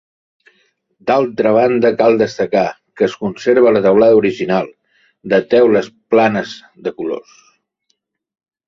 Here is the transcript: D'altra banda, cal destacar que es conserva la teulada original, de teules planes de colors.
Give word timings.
D'altra 1.09 1.51
banda, 1.57 1.91
cal 1.99 2.17
destacar 2.21 2.65
que 3.01 3.07
es 3.09 3.15
conserva 3.27 3.75
la 3.77 3.85
teulada 3.87 4.19
original, 4.23 4.73
de 5.35 5.43
teules 5.55 5.95
planes 6.17 6.57
de 6.89 6.99
colors. 7.01 7.39